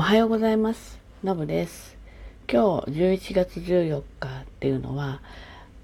[0.00, 0.98] おはようございます。
[1.22, 1.94] のぶです。
[2.50, 5.20] 今日11月14日っていうのは、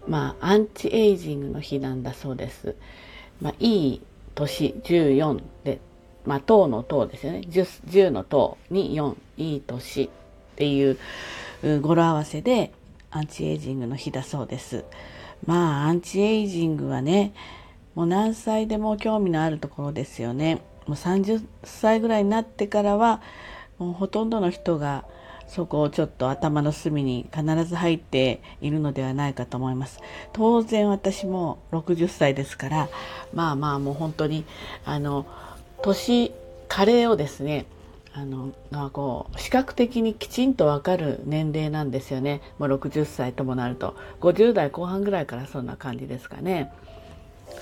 [0.09, 2.77] まあ、アンチエイジングの日なんだそうです。
[3.43, 4.03] まあ、いい
[4.35, 5.81] 年14で、
[6.25, 7.41] まあ、10の10ですよね。
[7.41, 10.09] 10, 10の10に4、いい年っ
[10.57, 10.99] ていう
[11.83, 12.73] 語呂合わせで、
[13.11, 14.87] アンチエイジングの日だそうです。
[15.45, 17.35] まあ、アンチエイジングはね、
[17.95, 20.63] もう何歳でも興味のあるところですよね。
[20.87, 23.21] もう30歳ぐらいになってからは、
[23.79, 25.05] もうほとんどの人が
[25.47, 30.01] そこをちょっと頭の隅に必ず入っているのではないかと思います。
[30.33, 32.89] 当然私も60歳ですから、
[33.33, 34.45] まあまあもう本当に、
[34.85, 35.27] あの、
[35.83, 36.33] 年、
[36.69, 37.67] 加齢をですね、
[38.13, 42.41] あの、まあ、こう、視覚的にきちんとわかる年齢なんですよね。
[42.59, 43.95] もう60歳ともなると。
[44.21, 46.73] 50代後半ぐらいからそんな感じですかね。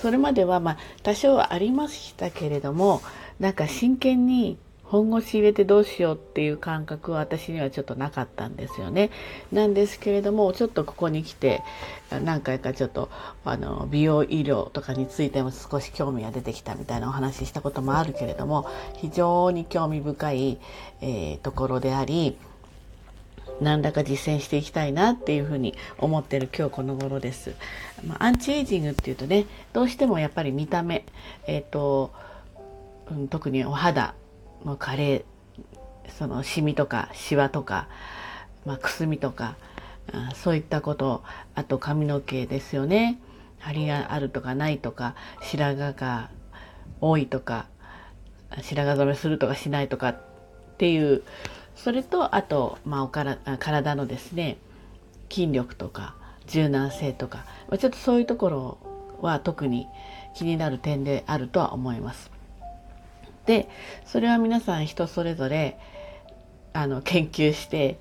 [0.01, 3.02] それまではまあ多少はありましたけれども、
[3.41, 9.10] なんか真剣に本腰入れてどうしようっていう感覚は私にはちょっとなかったんですよね。
[9.51, 11.63] なんですけれども、ちょっとここに来て、
[12.23, 13.09] 何回かちょっと、
[13.45, 20.59] あの、美容医療とかについても少し興味が出てきたみたいなお話ししたこともあるけれども、非常に興味深い、
[21.01, 22.37] えー、ところであり、
[23.60, 27.55] 何らか実践していきたいなっていうふうに思ってる今日この頃です。
[28.07, 31.07] まあ、アンチエイジングっていうとね、どうしてもやっぱり見た目、
[31.46, 32.12] え、ー、と、
[33.10, 34.15] うん、特にお肌
[34.63, 35.24] もう加齢
[36.19, 37.88] そのシミとかシワとか、
[38.65, 39.57] まあ、くすみとか
[40.13, 41.23] あそういったこと
[41.55, 43.19] あと髪の毛ですよね
[43.59, 46.30] 張りがあるとかないとか白髪が
[47.01, 47.66] 多いとか
[48.61, 50.21] 白髪染めするとかしないとかっ
[50.79, 51.23] ていう
[51.74, 54.59] それとあと、まあ、おから体のですね
[55.30, 56.15] 筋力とか
[56.46, 58.79] 柔軟性とかまちょっとそういうところ
[59.21, 59.87] は特に
[60.35, 62.34] 気になる点であるとは思います。
[63.46, 63.68] で
[64.06, 65.78] それは皆さん人それぞれ
[66.72, 67.98] あの研究して、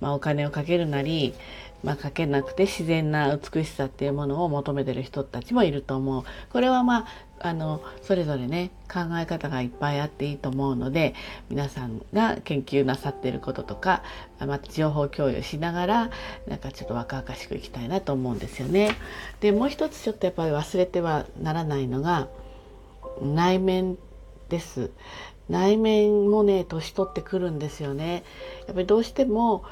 [0.00, 1.34] まあ、お金をかけるなり、
[1.84, 6.24] まあ、かけなくて自然な美しさっていうものを求めてる人たちもいると思う。
[6.50, 7.06] これはまあ
[7.38, 11.14] あのそれぞれね考え方がいっぱいあっていいと思うので
[11.50, 14.02] 皆さんが研究なさってることとか
[14.40, 16.10] また情報共有しながら
[16.46, 18.96] なんかちょっと若々しくいきたいなと思うんですよね。
[19.40, 22.28] でもう一つちょっとやっぱり忘れてはならないのが
[23.22, 23.98] 内面
[24.48, 24.90] です。
[25.48, 28.24] 内面もね年取ってくるんですよね。
[28.66, 29.64] やっぱりどうしても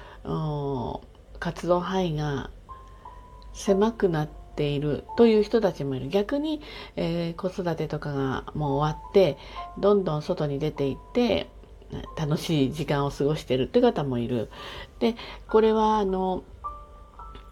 [1.41, 2.51] 活動範囲が
[3.53, 6.61] 狭くなっているという人たちもいる逆に、
[6.97, 9.37] えー、子育てとかがもう終わって
[9.79, 11.49] どんどん外に出ていって
[12.17, 14.51] 楽しい時間を過ごしているって方もいる。
[14.99, 15.17] で
[15.49, 16.45] これはあの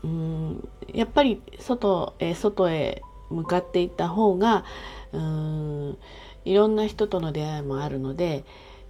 [0.04, 4.64] うんやっぱり外,、えー、外へ向かっていった方が
[5.12, 5.98] うん
[6.44, 8.44] いろんな人との出会いもあるので、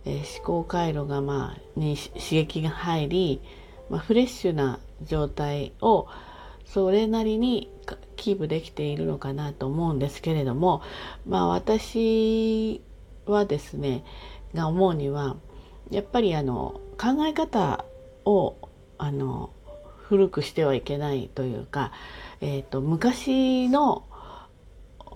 [0.04, 3.40] えー、思考回路がまあに刺激が入り、
[3.90, 6.08] まあ、フレッシュな状態を
[6.64, 7.70] それなりに
[8.16, 10.82] キープできているのかなと思うんですけれども
[11.26, 12.80] まあ私
[13.26, 14.04] はですね
[14.54, 15.36] が思うには
[15.90, 17.84] やっぱりあの考え方
[18.24, 18.56] を
[18.96, 19.50] あの
[19.98, 21.92] 古くしてはいけないというか、
[22.40, 24.04] えーと昔の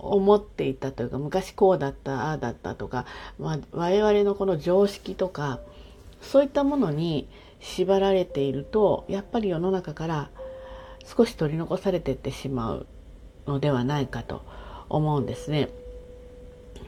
[0.01, 3.05] 思っていたというか昔こうだったああだったとか、
[3.39, 5.59] まあ、我々のこの常識とか
[6.21, 7.27] そういったものに
[7.59, 10.29] 縛られているとやっぱり世の中から
[11.05, 12.87] 少し取り残されていってしまう
[13.47, 14.41] のではないかと
[14.89, 15.69] 思うんですね。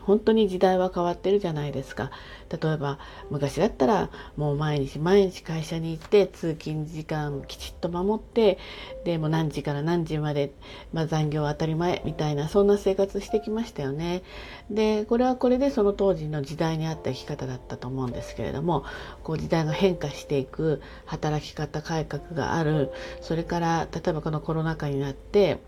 [0.10, 2.10] 本当に時代は変わってるじゃないですか。
[2.50, 2.98] 例えば
[3.30, 8.58] 昔だったらもう毎日毎日会社に行って通勤時間きちっと守って
[9.06, 10.52] でも何時から何時まで、
[10.94, 14.24] まあ、残業は当たり前みたいなそんな生活してきましたよね。
[14.72, 18.86] でこれはこれでその当時の時代に合った生き方だったと思うんですけれども
[19.24, 22.90] こう時代が変化していく働き方改革がある
[23.22, 25.60] それから例えばこのコロナ禍になって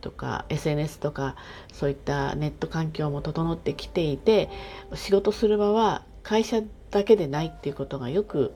[0.00, 1.36] とか SNS とか
[1.72, 4.48] そういったネット環境も整ってきていて
[4.94, 8.54] 仕事する場は会社だけでないっていうことがよく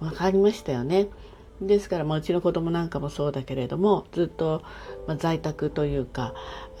[0.00, 1.08] 分かりましたよね。
[1.60, 4.62] ですから、まあ、うちの子供なんかもそうだけれどもずっと、
[5.08, 6.34] まあ、在宅というか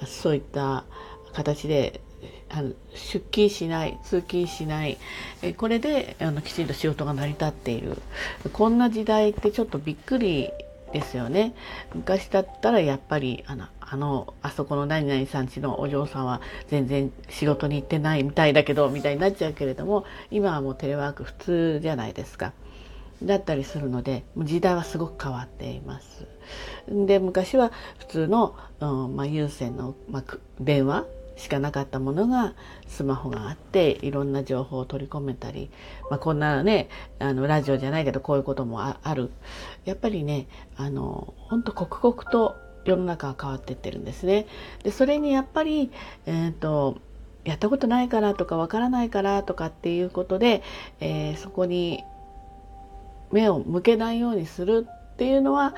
[0.06, 0.84] そういった
[1.32, 2.00] 形で
[2.48, 4.98] あの出勤しない通勤しない
[5.42, 8.00] えこれであのきちんと仕事が成り立っている
[8.52, 10.50] こんな時代ってちょっとびっくり
[10.92, 11.54] ですよね
[11.94, 22.52] 昔だったらやっぱりあのあのあそこの何々さんちのお嬢さんは全然仕事に行ってないみたいだけどみたいになっちゃうけれども今はもうテレワーク普通じゃないですか。
[23.22, 26.26] だったりするので時代はすごく変わっています。
[26.88, 31.04] で昔は普通の、うんまあ、有線の、まあ、電話
[31.38, 32.54] しかなかったものが
[32.88, 35.70] スマホがあっていろんな情報を取り込めたり、
[36.10, 36.88] まあ、こんなね
[37.20, 39.30] あのラジオじゃないけどこういうこともある
[39.84, 44.46] やっぱりねあの本当刻々と世の中は変わってってるんですね。
[44.82, 45.90] でそれにやっぱり、
[46.26, 46.98] えーと、
[47.44, 50.62] やったことないからとかわからないからとかっていうことで、
[51.00, 52.02] えー、そこに
[53.30, 55.74] 目を向けないようにするっていうのは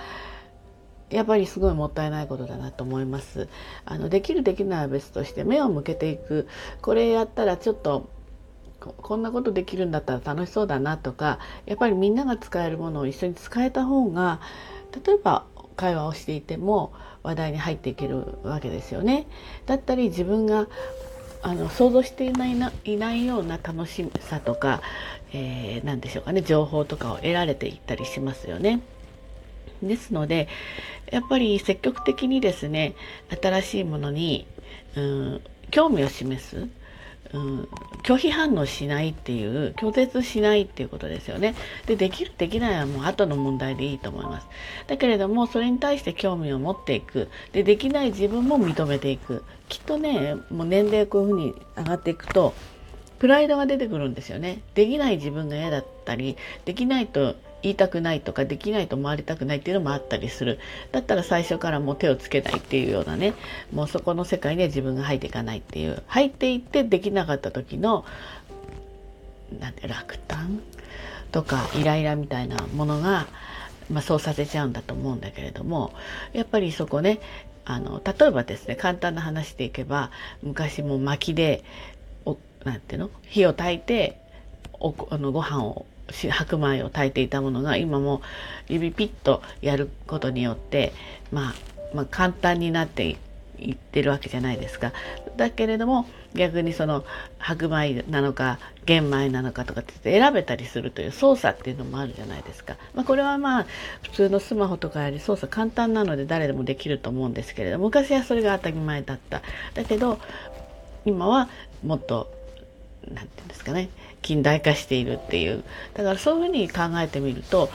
[1.11, 3.49] やっぱりすごいもったいないことだなと思います。
[3.85, 6.49] あのできるできないは別として目を向けていく
[6.81, 8.09] これやったらちょっと
[8.81, 14.41] こんなことできるんだったら楽しそうだなとかやっぱりみんなが使えるものを一緒に使えた方が
[15.07, 15.45] 例えば
[15.77, 16.93] 会話をしていても
[17.23, 19.27] 話題に入っていけるわけですよね。
[19.67, 20.69] だったり自分が
[21.43, 24.83] あの想像していないないないような楽しさとか、
[25.33, 28.81] えー、何でしょうかね情報とかを得られていったりしますよね。
[29.83, 30.49] ですので
[31.11, 32.95] やっぱり積極的にですね
[33.41, 34.47] 新しいものに、
[34.97, 35.41] うん、
[35.71, 36.69] 興味を示す、
[37.33, 37.69] うん、
[38.03, 41.55] 拒否反応しないっていう拒絶しないっていうことですよね。
[41.87, 44.47] でできるできないはもう後の問題でいいと思います。
[44.87, 47.29] だけれどもそれに対して興味を持っていく。
[47.53, 49.45] でできない自分も認めていく。
[49.69, 52.55] きっとねもう年齢こういうふうに上がっていくと
[53.21, 54.63] プライドが出てくるんですよね。
[54.75, 60.59] できない自分が嫌だったりできないと言いたくないとかできないと思われたくないっていうのもあったりする。
[60.93, 63.35] だったら最初からもう手をつけないっていうようなね。
[63.73, 66.03] もうそこの世界には自分が入っていかないっていう。
[66.07, 68.05] 入っていってできなかった時の
[69.59, 70.61] なんて落胆？
[71.33, 73.29] とかイライラみたいなものが、
[73.89, 75.93] まあ、そうさせちゃうんだと思うんだけれども
[76.33, 77.21] やっぱりそこね
[77.65, 80.11] あの例えばですね簡単な話でいけば
[80.43, 81.63] 昔も薪で
[82.25, 83.11] おなんていうの？
[83.23, 84.21] 火を焚いて
[84.81, 85.87] おあのご飯を
[86.31, 88.23] 白米を炊いていたものが今も
[88.69, 90.93] 指ピッとやることによって、
[91.33, 91.55] まあ、
[91.95, 93.17] まあ簡単になって
[93.59, 94.93] いってるわけじゃないですか。
[95.37, 97.05] だけれども逆にその
[97.39, 102.77] 白米なのか玄米なのかとかって選べたりするという操作っていうのもあるじゃないですか。
[102.95, 103.67] まあ、これはまあ
[104.03, 109.43] 普通のスマホとかより操作簡単なので誰でもできると思うんですけれど昔はそれが当たり前だった。
[109.75, 110.19] だけど
[111.05, 111.49] 今は
[111.85, 112.31] もっと
[113.09, 113.89] 何て言うんですかね
[114.23, 115.65] 近代化しているっていう。
[115.95, 117.71] だからそういうふうに考えてみると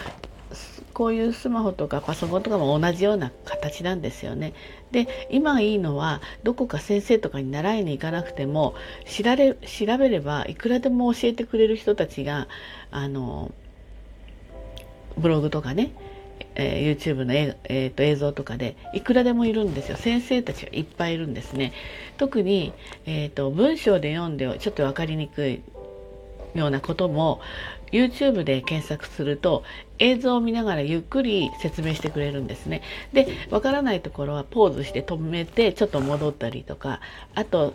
[0.94, 4.54] こういうスマホとかパソコンとかも同じような形なんですよね。
[4.92, 8.76] で今いいのはどこか先生とかに習いに行かなくても
[9.06, 12.48] 調べ調べればいくらでも教えてくれる人たちが
[12.92, 13.52] あの
[15.18, 15.92] ブログとかね
[16.56, 19.98] えー、YouTube のえー、と映像とかでいくらでもいるんですよ。
[19.98, 21.74] 先生たちがいっぱいいるんですね。
[22.18, 22.74] 特に、
[23.06, 25.62] えーと、文章で読んでちょっと分かりにくい。
[26.56, 27.42] ようなことも
[27.92, 29.64] YouTube で検索すると
[30.00, 32.82] 映像を見ながらゆっくり説明してくれるんですね。
[33.14, 37.00] で、わからないところはポーズして止めてちょっと戻ったりとか、
[37.36, 37.74] あと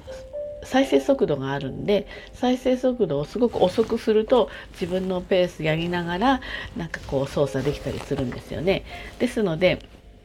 [0.63, 6.41] 再生速度があるんで再生速度をすごく遅くすると自分のペースやりながら
[6.77, 8.85] なんかこう操作できたりするんですよね。
[9.19, 9.79] ですので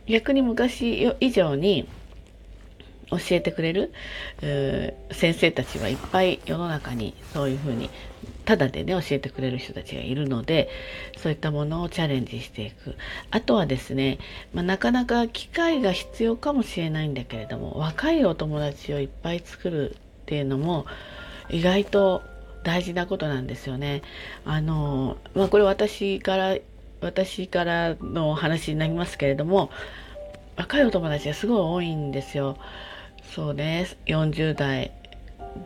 [0.07, 1.87] 逆に昔以上に
[3.11, 3.93] 教えてくれる
[5.11, 7.89] 先生たちはいっぱい世の中にそういうふうに
[8.45, 10.69] ただでね教えてくれる人たちがいるので
[11.17, 12.95] そういったものをチャレンジしていく
[13.31, 14.19] あとはですね、
[14.53, 20.85] まあ、なかなか機会が必要かもしれないんだけれども若いお友達をいっぱい作るっていうのも
[21.49, 22.23] 意外と
[22.63, 24.01] 大事なことなんですよね。
[24.43, 26.57] あのまあ、これ私から
[26.99, 29.69] 私からの話になりますけれども
[30.55, 32.57] 若いお友達がすごい多いんですよ。
[33.35, 34.91] そうね40代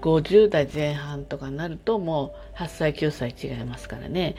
[0.02, 4.36] 50代前半とかになるともう8歳9歳違いますからね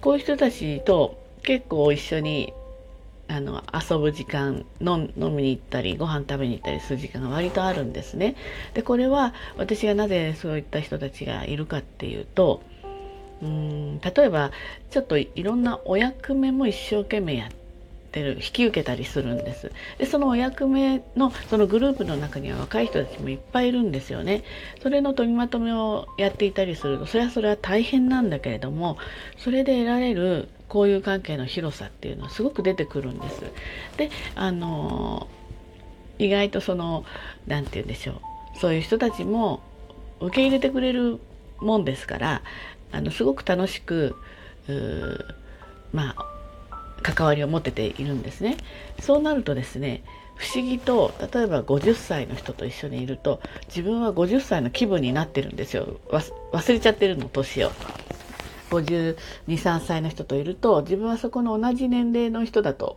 [0.00, 2.52] こういう人たちと結構一緒に
[3.26, 8.36] あの遊ぶ時間飲みに行ったりご飯食べに行ったりする時間が割とあるんですね。
[8.74, 12.62] でこれは私がなぜそういった人たちがいるかっていうと
[13.42, 14.52] うん例えば
[14.90, 17.63] ちょっといろんなお役目も一生懸命やって
[18.14, 19.72] ってる引き受けたりするんです。
[19.98, 24.44] でそのお役目のそのグループの中には若い人たちもいっぱいいるんですよね。
[24.80, 28.98] それの取りまとめをやっていたりするとそれはそれは大変なんだけれども
[29.36, 33.42] それで得られる交友関係の広さっていうのはすごく出てくるんです。
[33.96, 35.26] であの
[36.20, 37.04] 意外とその
[37.48, 38.58] 何て言うんでしょう。
[38.60, 39.60] そういう人たちも
[40.20, 41.18] 受け入れてくれる
[41.58, 42.42] もんですから
[42.92, 44.14] あのすごく楽しく
[45.92, 46.33] まあ
[47.04, 48.56] 関わりを持てているんですね。
[48.98, 50.02] そうなるとですね
[50.36, 57.70] 不思議と例えば50歳の人と一緒にいると自分は50歳の気分になってるんですよ忘れちゃってるの年を。
[58.70, 62.96] 523歳の人といると自分はそこの同じ年齢の人だと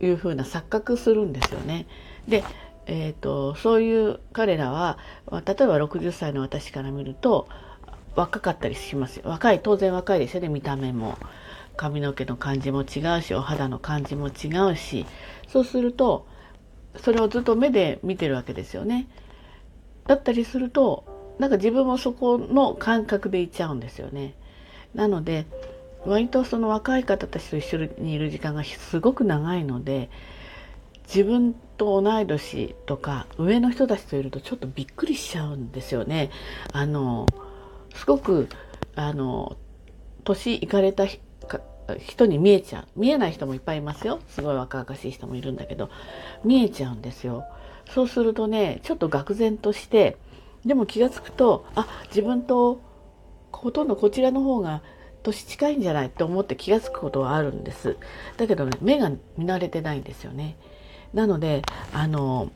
[0.00, 1.86] いうふうな錯覚するんですよね。
[2.28, 2.44] で
[2.88, 7.48] えーと、そういう彼らは例えば60歳の私から見ると
[8.14, 11.18] 若かったりしますよ若い当然若いですよね見た目も
[11.76, 15.06] 髪の毛の感じも違うしお肌の感じも違うし
[15.48, 16.26] そうすると
[16.96, 19.06] それをずっと目で見てるわけですよね。
[20.06, 21.04] だったりすると
[21.38, 24.34] なんか自分もそこの感覚でいっちゃうんですよね。
[24.94, 25.46] なので
[26.06, 30.08] 割とその若い方たちと一緒にいる時間がすごく長いので
[31.06, 36.30] 自分と同い年とか上の人たちといるとちょっとびっくりしちゃうんですよね。
[36.72, 37.26] あの
[37.94, 38.48] すごく
[38.94, 39.56] あの
[40.24, 41.06] 年いかれた
[41.98, 42.86] 人に見えちゃう。
[42.96, 44.20] 見えない人もいっぱいいますよ。
[44.28, 45.90] すごい若々しい人もいるんだけど。
[46.44, 47.44] 見えちゃうんですよ。
[47.90, 50.16] そうするとねちょっと愕然として
[50.64, 52.80] でも気が付くとあ自分と
[53.52, 54.82] ほとんどこちらの方が
[55.22, 56.06] 年近いんじゃない？
[56.06, 57.96] って思って気が付くことはあるんです。
[58.36, 60.56] だけどね目が見慣れてないんですよね。
[61.14, 61.62] なので
[61.92, 62.50] あの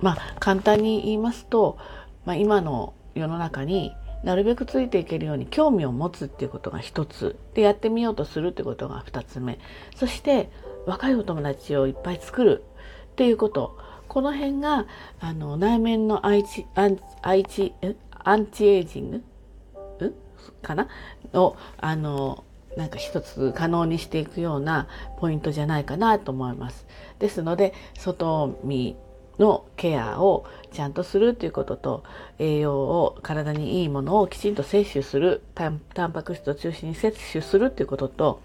[0.00, 1.78] まあ簡単に言いますと、
[2.24, 7.36] まあ、今の世の中になるべくついていけるように興味を持つっていうことが一つ。
[7.54, 9.58] でやってみようとするってことが二つ目。
[9.96, 10.50] そして
[10.86, 12.64] 若いお友達をいっぱい作る。
[13.12, 13.76] っていうこと。
[14.08, 14.86] この辺が
[15.20, 17.72] あの内面のアイチアンアイチ
[18.12, 19.24] アンチエイジング？
[20.60, 20.88] かな？
[21.32, 22.44] をあの
[22.76, 24.86] なんか一つ可能にしていくような
[25.18, 26.86] ポイントじゃないかなと思います。
[27.18, 28.96] ですので外見
[29.38, 32.04] のケアをちゃんとするということと
[32.38, 35.80] 栄養を体にいいものをきちんと摂取するタン
[36.12, 38.40] パク質を中心に摂取するということと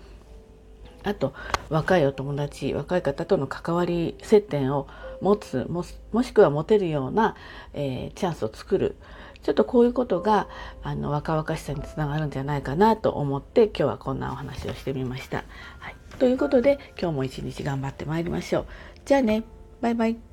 [1.03, 1.33] あと
[1.69, 4.87] 若いお友達若い方との関わり接点を
[5.21, 7.35] 持つももしくは持てるような、
[7.73, 8.95] えー、チャンスを作る
[9.43, 10.47] ちょっとこういうことが
[10.83, 15.45] あの若々しさにつながるんじゃないかなと思って今日はこんなお話をしてみました。
[15.79, 18.65] はい、ということで今日も一日頑張ってまいりましょう。
[19.05, 19.43] じゃあね
[19.79, 20.26] バイバイ。